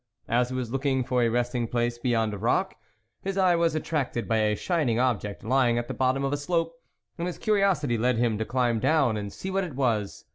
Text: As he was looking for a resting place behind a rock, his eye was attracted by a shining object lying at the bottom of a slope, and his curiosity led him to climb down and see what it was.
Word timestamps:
As 0.27 0.49
he 0.49 0.55
was 0.55 0.71
looking 0.71 1.03
for 1.03 1.21
a 1.21 1.29
resting 1.29 1.67
place 1.67 1.99
behind 1.99 2.33
a 2.33 2.37
rock, 2.39 2.73
his 3.21 3.37
eye 3.37 3.55
was 3.55 3.75
attracted 3.75 4.27
by 4.27 4.37
a 4.37 4.55
shining 4.55 4.99
object 4.99 5.43
lying 5.43 5.77
at 5.77 5.87
the 5.87 5.93
bottom 5.93 6.23
of 6.23 6.33
a 6.33 6.37
slope, 6.37 6.73
and 7.19 7.27
his 7.27 7.37
curiosity 7.37 7.99
led 7.99 8.17
him 8.17 8.39
to 8.39 8.43
climb 8.45 8.79
down 8.79 9.15
and 9.15 9.31
see 9.31 9.51
what 9.51 9.63
it 9.63 9.75
was. 9.75 10.25